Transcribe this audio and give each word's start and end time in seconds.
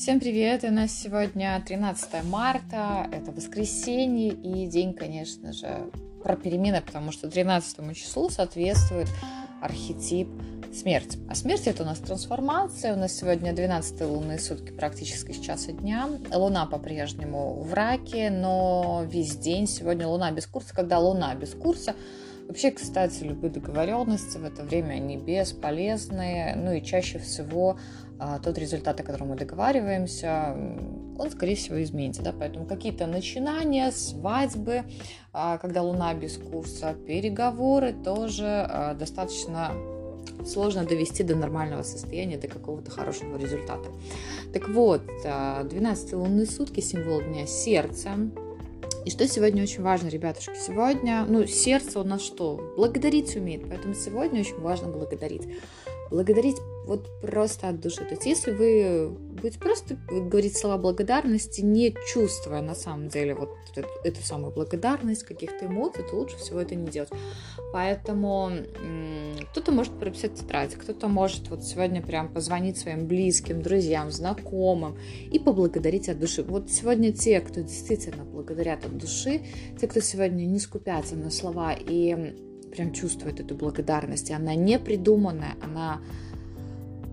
Всем 0.00 0.18
привет! 0.18 0.64
У 0.64 0.70
нас 0.70 0.98
сегодня 0.98 1.62
13 1.62 2.24
марта, 2.24 3.06
это 3.12 3.32
воскресенье 3.32 4.30
и 4.30 4.66
день, 4.66 4.94
конечно 4.94 5.52
же, 5.52 5.90
про 6.22 6.36
перемены, 6.36 6.80
потому 6.80 7.12
что 7.12 7.30
13 7.30 7.94
числу 7.94 8.30
соответствует 8.30 9.08
архетип 9.60 10.26
смерть. 10.72 11.18
А 11.28 11.34
смерть 11.34 11.66
это 11.66 11.82
у 11.82 11.86
нас 11.86 11.98
трансформация. 11.98 12.94
У 12.94 12.98
нас 12.98 13.12
сегодня 13.12 13.52
12 13.52 14.00
лунные 14.00 14.38
сутки 14.38 14.72
практически 14.72 15.32
с 15.32 15.38
часа 15.38 15.72
дня. 15.72 16.08
Луна 16.32 16.64
по-прежнему 16.64 17.62
в 17.62 17.74
раке, 17.74 18.30
но 18.30 19.04
весь 19.06 19.36
день 19.36 19.66
сегодня 19.66 20.08
луна 20.08 20.32
без 20.32 20.46
курса. 20.46 20.74
Когда 20.74 20.98
луна 20.98 21.34
без 21.34 21.50
курса, 21.50 21.94
Вообще, 22.50 22.72
кстати, 22.72 23.22
любые 23.22 23.52
договоренности 23.52 24.36
в 24.36 24.44
это 24.44 24.64
время 24.64 24.94
они 24.94 25.16
бесполезные, 25.16 26.56
ну 26.56 26.72
и 26.72 26.82
чаще 26.82 27.20
всего 27.20 27.78
а, 28.18 28.40
тот 28.40 28.58
результат, 28.58 28.98
о 28.98 29.04
котором 29.04 29.28
мы 29.28 29.36
договариваемся, 29.36 30.56
он, 31.16 31.30
скорее 31.30 31.54
всего, 31.54 31.80
изменится, 31.80 32.22
да, 32.22 32.32
поэтому 32.36 32.66
какие-то 32.66 33.06
начинания, 33.06 33.92
свадьбы, 33.92 34.82
а, 35.32 35.58
когда 35.58 35.82
луна 35.82 36.12
без 36.12 36.38
курса, 36.38 36.96
переговоры 37.06 37.92
тоже 37.92 38.66
а, 38.68 38.94
достаточно 38.94 39.70
сложно 40.44 40.84
довести 40.84 41.22
до 41.22 41.36
нормального 41.36 41.84
состояния, 41.84 42.36
до 42.36 42.48
какого-то 42.48 42.90
хорошего 42.90 43.38
результата. 43.38 43.90
Так 44.52 44.68
вот, 44.70 45.02
12 45.22 46.14
лунные 46.14 46.46
сутки, 46.46 46.80
символ 46.80 47.20
дня 47.20 47.46
сердца, 47.46 48.16
и 49.04 49.10
что 49.10 49.26
сегодня 49.26 49.62
очень 49.62 49.82
важно, 49.82 50.08
ребятушки, 50.08 50.54
сегодня, 50.54 51.24
ну, 51.26 51.46
сердце 51.46 52.00
у 52.00 52.04
нас 52.04 52.22
что? 52.22 52.74
Благодарить 52.76 53.34
умеет, 53.36 53.68
поэтому 53.68 53.94
сегодня 53.94 54.40
очень 54.40 54.60
важно 54.60 54.88
благодарить. 54.88 55.42
Благодарить 56.10 56.56
вот 56.86 57.08
просто 57.22 57.68
от 57.68 57.80
души. 57.80 58.04
То 58.04 58.10
есть 58.10 58.26
если 58.26 58.50
вы 58.50 59.10
будете 59.10 59.58
просто 59.60 59.96
говорить 60.10 60.56
слова 60.56 60.76
благодарности, 60.76 61.60
не 61.60 61.94
чувствуя 62.12 62.62
на 62.62 62.74
самом 62.74 63.08
деле 63.08 63.34
вот 63.34 63.50
эту, 63.76 63.88
эту 64.02 64.22
самую 64.22 64.52
благодарность, 64.52 65.22
каких-то 65.22 65.66
эмоций, 65.66 66.02
то 66.02 66.16
лучше 66.16 66.36
всего 66.36 66.60
это 66.60 66.74
не 66.74 66.88
делать. 66.88 67.10
Поэтому 67.72 68.50
кто-то 69.50 69.72
может 69.72 69.98
прописать 69.98 70.34
тетрадь, 70.34 70.74
кто-то 70.74 71.08
может 71.08 71.48
вот 71.48 71.64
сегодня 71.64 72.00
прям 72.00 72.32
позвонить 72.32 72.78
своим 72.78 73.06
близким, 73.06 73.62
друзьям, 73.62 74.10
знакомым 74.10 74.96
и 75.30 75.38
поблагодарить 75.40 76.08
от 76.08 76.20
души. 76.20 76.44
Вот 76.44 76.70
сегодня 76.70 77.12
те, 77.12 77.40
кто 77.40 77.60
действительно 77.60 78.24
благодарят 78.24 78.84
от 78.84 78.96
души, 78.96 79.40
те, 79.80 79.88
кто 79.88 80.00
сегодня 80.00 80.44
не 80.44 80.60
скупятся 80.60 81.16
на 81.16 81.30
слова 81.30 81.72
и 81.72 82.34
прям 82.70 82.92
чувствует 82.92 83.40
эту 83.40 83.56
благодарность, 83.56 84.30
и 84.30 84.32
она 84.32 84.54
не 84.54 84.78
придуманная, 84.78 85.54
она 85.60 86.00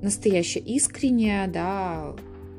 настоящая, 0.00 0.60
искренняя, 0.60 1.48
да, 1.48 2.14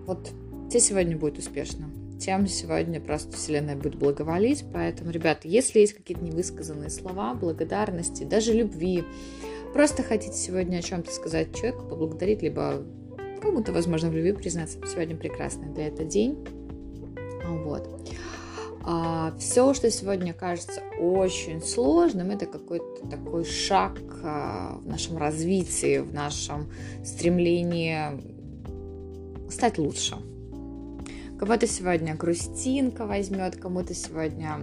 вот 0.05 0.31
те 0.69 0.81
сегодня 0.81 1.17
будет 1.17 1.37
успешно. 1.37 1.89
Тем 2.19 2.45
сегодня 2.45 3.01
просто 3.01 3.35
Вселенная 3.35 3.75
будет 3.75 3.95
благоволить. 3.95 4.63
Поэтому, 4.71 5.09
ребята, 5.09 5.47
если 5.47 5.79
есть 5.79 5.93
какие-то 5.93 6.23
невысказанные 6.23 6.91
слова, 6.91 7.33
благодарности, 7.33 8.23
даже 8.23 8.53
любви, 8.53 9.03
просто 9.73 10.03
хотите 10.03 10.35
сегодня 10.35 10.77
о 10.77 10.81
чем-то 10.81 11.11
сказать 11.11 11.55
человеку, 11.55 11.85
поблагодарить, 11.85 12.41
либо 12.41 12.83
кому-то, 13.41 13.71
возможно, 13.71 14.09
в 14.09 14.13
любви 14.13 14.33
признаться, 14.33 14.77
сегодня 14.85 15.15
прекрасный 15.15 15.69
для 15.69 15.87
этого 15.87 16.07
день. 16.07 16.45
Вот. 17.45 17.89
А, 18.83 19.33
все, 19.37 19.73
что 19.73 19.91
сегодня 19.91 20.33
кажется 20.33 20.81
очень 20.99 21.61
сложным, 21.61 22.31
это 22.31 22.45
какой-то 22.45 23.07
такой 23.09 23.45
шаг 23.45 23.99
а, 24.23 24.79
в 24.81 24.87
нашем 24.87 25.17
развитии, 25.17 25.99
в 25.99 26.13
нашем 26.13 26.71
стремлении 27.03 27.97
стать 29.51 29.77
лучше. 29.77 30.15
Кого-то 31.37 31.67
сегодня 31.67 32.15
грустинка 32.15 33.05
возьмет, 33.05 33.55
кому-то 33.55 33.93
сегодня 33.93 34.59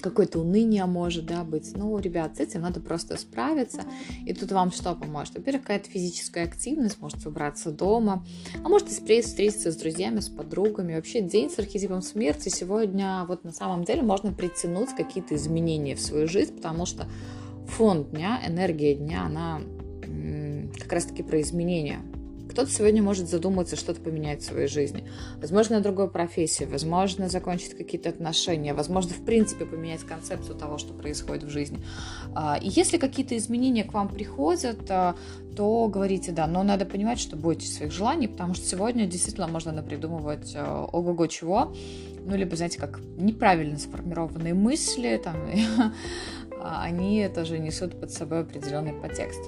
какое-то 0.00 0.40
уныние 0.40 0.86
может 0.86 1.26
да, 1.26 1.44
быть. 1.44 1.76
Ну, 1.76 1.98
ребят, 1.98 2.36
с 2.36 2.40
этим 2.40 2.62
надо 2.62 2.80
просто 2.80 3.16
справиться. 3.16 3.82
И 4.24 4.32
тут 4.32 4.52
вам 4.52 4.72
что 4.72 4.94
поможет? 4.94 5.36
Во-первых, 5.36 5.62
какая-то 5.62 5.90
физическая 5.90 6.44
активность, 6.44 7.00
можете 7.00 7.28
убраться 7.28 7.70
дома, 7.70 8.24
а 8.64 8.68
можете 8.68 8.92
встретиться 8.92 9.70
с 9.72 9.76
друзьями, 9.76 10.20
с 10.20 10.28
подругами. 10.28 10.94
Вообще 10.94 11.20
день 11.20 11.50
с 11.50 11.58
архетипом 11.58 12.02
смерти 12.02 12.48
сегодня 12.48 13.24
вот 13.28 13.44
на 13.44 13.52
самом 13.52 13.84
деле 13.84 14.02
можно 14.02 14.32
притянуть 14.32 14.90
какие-то 14.96 15.34
изменения 15.34 15.94
в 15.94 16.00
свою 16.00 16.26
жизнь, 16.26 16.56
потому 16.56 16.86
что 16.86 17.06
фон 17.66 18.04
дня, 18.04 18.40
энергия 18.46 18.94
дня, 18.94 19.24
она 19.24 19.60
как 20.78 20.92
раз-таки 20.92 21.22
про 21.22 21.40
изменения. 21.40 22.00
Кто-то 22.50 22.68
сегодня 22.68 23.00
может 23.00 23.28
задуматься, 23.28 23.76
что-то 23.76 24.00
поменять 24.00 24.42
в 24.42 24.46
своей 24.46 24.66
жизни. 24.66 25.08
Возможно, 25.40 25.80
другой 25.80 26.10
профессии, 26.10 26.64
возможно, 26.64 27.28
закончить 27.28 27.76
какие-то 27.76 28.08
отношения, 28.08 28.74
возможно, 28.74 29.14
в 29.14 29.24
принципе, 29.24 29.64
поменять 29.64 30.00
концепцию 30.00 30.56
того, 30.56 30.76
что 30.76 30.92
происходит 30.92 31.44
в 31.44 31.48
жизни. 31.48 31.78
А, 32.34 32.58
и 32.60 32.68
если 32.68 32.98
какие-то 32.98 33.36
изменения 33.36 33.84
к 33.84 33.92
вам 33.92 34.08
приходят, 34.08 34.78
а, 34.90 35.14
то 35.56 35.86
говорите 35.86 36.32
да, 36.32 36.48
но 36.48 36.64
надо 36.64 36.86
понимать, 36.86 37.20
что 37.20 37.36
бойтесь 37.36 37.76
своих 37.76 37.92
желаний, 37.92 38.26
потому 38.26 38.54
что 38.54 38.66
сегодня 38.66 39.06
действительно 39.06 39.46
можно 39.46 39.70
напридумывать 39.70 40.52
а, 40.56 40.86
ого-го 40.86 41.28
чего, 41.28 41.72
ну, 42.26 42.34
либо, 42.36 42.56
знаете, 42.56 42.80
как 42.80 42.98
неправильно 43.16 43.78
сформированные 43.78 44.54
мысли, 44.54 45.20
там, 45.22 45.36
они 46.60 47.28
тоже 47.32 47.60
несут 47.60 48.00
под 48.00 48.10
собой 48.10 48.40
определенный 48.40 48.92
подтекст. 48.92 49.40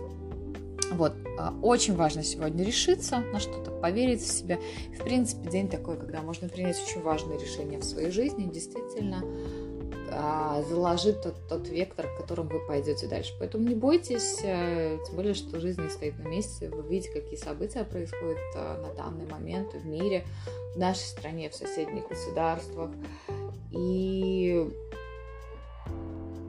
Вот, 0.97 1.13
а, 1.39 1.55
очень 1.63 1.97
важно 1.97 2.23
сегодня 2.23 2.65
решиться 2.65 3.19
на 3.19 3.41
что-то, 3.41 3.71
поверить 3.71 4.21
в 4.21 4.31
себя. 4.31 4.59
В 4.99 5.03
принципе, 5.05 5.51
день 5.51 5.69
такой, 5.69 5.97
когда 5.97 6.23
можно 6.23 6.49
принять 6.49 6.81
очень 6.83 7.03
важные 7.03 7.39
решения 7.39 7.79
в 7.79 7.85
своей 7.85 8.11
жизни, 8.11 8.51
действительно 8.53 9.25
а, 10.15 10.63
заложить 10.69 11.23
тот, 11.23 11.35
тот 11.49 11.69
вектор, 11.69 12.07
к 12.07 12.21
которому 12.21 12.51
вы 12.51 12.67
пойдете 12.67 13.07
дальше. 13.07 13.35
Поэтому 13.39 13.67
не 13.67 13.75
бойтесь, 13.75 14.41
э, 14.43 14.99
тем 15.07 15.17
более, 15.17 15.35
что 15.35 15.59
жизнь 15.59 15.81
не 15.81 15.89
стоит 15.89 16.19
на 16.19 16.29
месте. 16.29 16.69
Вы 16.69 16.83
видите, 16.87 17.11
какие 17.13 17.37
события 17.37 17.85
происходят 17.85 18.39
а, 18.55 18.83
на 18.83 18.95
данный 18.95 19.27
момент 19.27 19.73
в 19.73 19.87
мире, 19.87 20.25
в 20.75 20.79
нашей 20.79 21.05
стране, 21.05 21.49
в 21.49 21.55
соседних 21.55 22.09
государствах. 22.09 22.91
И 23.71 24.71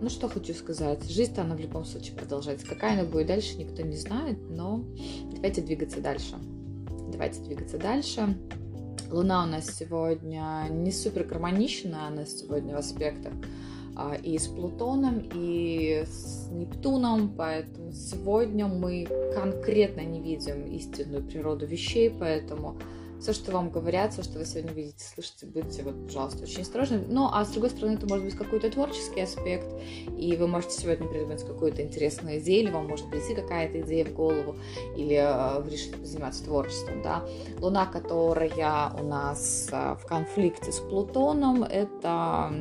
ну, 0.01 0.09
что 0.09 0.27
хочу 0.27 0.53
сказать. 0.53 1.09
Жизнь-то 1.09 1.41
она 1.41 1.55
в 1.55 1.59
любом 1.59 1.85
случае 1.85 2.15
продолжается. 2.15 2.67
Какая 2.67 2.93
она 2.93 3.09
будет 3.09 3.27
дальше, 3.27 3.57
никто 3.57 3.81
не 3.81 3.95
знает, 3.95 4.37
но 4.49 4.83
давайте 5.33 5.61
двигаться 5.61 6.01
дальше. 6.01 6.35
Давайте 7.11 7.41
двигаться 7.41 7.77
дальше. 7.77 8.37
Луна 9.11 9.43
у 9.43 9.47
нас 9.47 9.67
сегодня 9.67 10.67
не 10.71 10.91
супер 10.91 11.23
гармонична, 11.23 12.07
она 12.07 12.25
сегодня 12.25 12.75
в 12.75 12.79
аспектах 12.79 13.33
а, 13.95 14.15
и 14.15 14.37
с 14.39 14.47
Плутоном, 14.47 15.29
и 15.35 16.03
с 16.07 16.49
Нептуном, 16.49 17.35
поэтому 17.37 17.91
сегодня 17.91 18.65
мы 18.65 19.07
конкретно 19.35 20.01
не 20.01 20.19
видим 20.19 20.65
истинную 20.65 21.23
природу 21.23 21.67
вещей, 21.67 22.09
поэтому 22.09 22.77
все, 23.23 23.31
что 23.31 23.53
вам 23.53 23.69
говорят, 23.69 24.11
все, 24.11 24.21
что 24.21 24.37
вы 24.37 24.45
сегодня 24.45 24.73
видите, 24.73 25.05
слышите, 25.15 25.45
будьте, 25.45 25.81
вот, 25.83 26.05
пожалуйста, 26.05 26.43
очень 26.43 26.61
осторожны. 26.61 27.05
Ну, 27.07 27.29
а 27.31 27.45
с 27.45 27.51
другой 27.51 27.69
стороны, 27.69 27.95
это 27.95 28.05
может 28.05 28.25
быть 28.25 28.35
какой-то 28.35 28.69
творческий 28.69 29.21
аспект, 29.21 29.65
и 30.17 30.35
вы 30.35 30.47
можете 30.47 30.81
сегодня 30.81 31.07
придумать 31.07 31.41
какую-то 31.41 31.81
интересную 31.81 32.39
идею, 32.39 32.63
или 32.63 32.71
вам 32.71 32.87
может 32.87 33.09
прийти 33.09 33.33
какая-то 33.33 33.79
идея 33.79 34.03
в 34.03 34.13
голову, 34.13 34.57
или 34.97 35.15
э, 35.15 35.61
вы 35.61 35.69
решите 35.69 35.95
заниматься 36.03 36.43
творчеством, 36.43 37.01
да. 37.01 37.23
Луна, 37.59 37.85
которая 37.85 38.91
у 39.01 39.05
нас 39.05 39.69
э, 39.71 39.95
в 39.95 40.05
конфликте 40.05 40.73
с 40.73 40.79
Плутоном, 40.79 41.63
это 41.63 42.53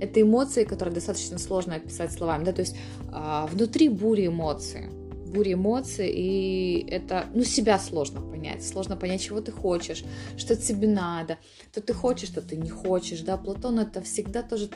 это 0.00 0.20
эмоции, 0.20 0.64
которые 0.64 0.94
достаточно 0.94 1.38
сложно 1.38 1.76
описать 1.76 2.10
словами, 2.10 2.44
да, 2.44 2.52
то 2.52 2.62
есть 2.62 2.74
э, 3.12 3.46
внутри 3.50 3.90
бури 3.90 4.28
эмоций, 4.28 4.88
буря 5.32 5.54
эмоций, 5.54 6.10
и 6.10 6.86
это, 6.88 7.26
ну, 7.34 7.42
себя 7.44 7.78
сложно 7.78 8.20
понять, 8.20 8.66
сложно 8.66 8.96
понять, 8.96 9.22
чего 9.22 9.40
ты 9.40 9.52
хочешь, 9.52 10.04
что 10.36 10.56
тебе 10.56 10.88
надо, 10.88 11.38
то 11.72 11.80
ты 11.80 11.92
хочешь, 11.92 12.28
что 12.28 12.42
ты 12.42 12.56
не 12.56 12.70
хочешь, 12.70 13.20
да, 13.20 13.36
Платон 13.36 13.78
это 13.80 14.02
всегда 14.02 14.42
тоже, 14.42 14.68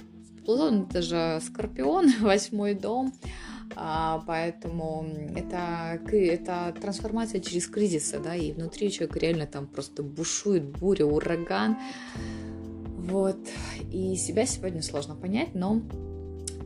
Платон 0.45 0.87
это 0.89 1.03
же 1.03 1.41
Скорпион, 1.45 2.13
восьмой 2.21 2.75
дом, 2.75 3.13
а, 3.75 4.23
поэтому 4.27 5.07
это, 5.35 6.01
это 6.11 6.75
трансформация 6.81 7.41
через 7.41 7.67
кризисы, 7.67 8.19
да, 8.19 8.35
и 8.35 8.53
внутри 8.53 8.91
человека 8.91 9.19
реально 9.19 9.47
там 9.47 9.67
просто 9.67 10.03
бушует 10.03 10.65
буря, 10.65 11.05
ураган, 11.05 11.77
вот, 12.99 13.39
и 13.93 14.17
себя 14.17 14.47
сегодня 14.47 14.83
сложно 14.83 15.15
понять, 15.15 15.55
но 15.55 15.83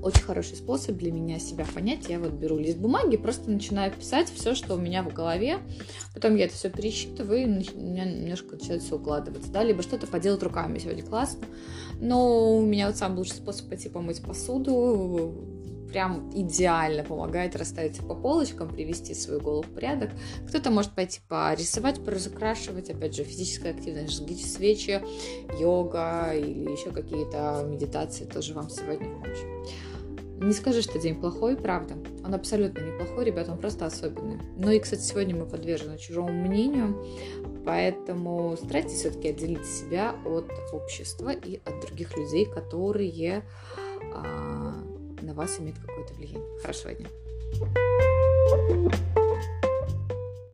очень 0.02 0.22
хороший 0.22 0.56
способ 0.56 0.96
для 0.96 1.12
меня 1.12 1.38
себя 1.38 1.64
понять. 1.72 2.08
Я 2.08 2.18
вот 2.18 2.32
беру 2.32 2.58
лист 2.58 2.78
бумаги, 2.78 3.16
просто 3.16 3.50
начинаю 3.50 3.92
писать 3.92 4.30
все, 4.34 4.54
что 4.54 4.74
у 4.74 4.78
меня 4.78 5.02
в 5.02 5.12
голове. 5.12 5.58
Потом 6.14 6.36
я 6.36 6.46
это 6.46 6.54
все 6.54 6.70
пересчитываю, 6.70 7.42
и 7.42 7.44
у 7.44 7.80
меня 7.80 8.04
немножко 8.04 8.56
начинает 8.56 8.82
все 8.82 8.96
укладываться. 8.96 9.50
Да? 9.50 9.62
Либо 9.62 9.82
что-то 9.82 10.06
поделать 10.06 10.42
руками 10.42 10.78
сегодня 10.78 11.02
классно. 11.02 11.46
Но 12.00 12.56
у 12.56 12.62
меня 12.62 12.86
вот 12.86 12.96
самый 12.96 13.18
лучший 13.18 13.36
способ 13.36 13.68
пойти 13.68 13.88
помыть 13.88 14.22
посуду, 14.22 15.50
прям 15.90 16.30
идеально 16.34 17.04
помогает 17.04 17.56
расставить 17.56 17.98
по 17.98 18.14
полочкам, 18.14 18.68
привести 18.68 19.14
свою 19.14 19.40
голову 19.40 19.62
в 19.62 19.74
порядок. 19.74 20.10
Кто-то 20.48 20.70
может 20.70 20.92
пойти 20.92 21.20
порисовать, 21.28 22.02
поразукрашивать, 22.04 22.90
опять 22.90 23.14
же, 23.14 23.24
физическая 23.24 23.74
активность, 23.74 24.14
жгите 24.14 24.46
свечи, 24.46 25.02
йога 25.58 26.32
или 26.34 26.70
еще 26.70 26.90
какие-то 26.90 27.66
медитации 27.68 28.24
тоже 28.24 28.54
вам 28.54 28.70
сегодня 28.70 29.10
помощь. 29.10 29.38
Не 30.40 30.52
скажи, 30.54 30.80
что 30.80 30.98
день 30.98 31.20
плохой, 31.20 31.54
правда. 31.54 31.96
Он 32.24 32.34
абсолютно 32.34 32.80
неплохой, 32.80 33.26
ребят, 33.26 33.48
он 33.50 33.58
просто 33.58 33.84
особенный. 33.84 34.40
Ну 34.56 34.70
и, 34.70 34.78
кстати, 34.78 35.02
сегодня 35.02 35.36
мы 35.36 35.44
подвержены 35.44 35.98
чужому 35.98 36.32
мнению, 36.32 37.04
поэтому 37.66 38.56
старайтесь 38.56 38.94
все-таки 38.94 39.28
отделить 39.28 39.66
себя 39.66 40.14
от 40.24 40.50
общества 40.72 41.32
и 41.32 41.60
от 41.64 41.80
других 41.80 42.16
людей, 42.16 42.46
которые 42.46 43.44
а, 44.14 44.82
на 45.20 45.34
вас 45.34 45.60
имеют 45.60 45.78
какое-то 45.78 46.14
влияние. 46.14 46.58
Хорошего 46.62 46.94
дня! 46.94 47.08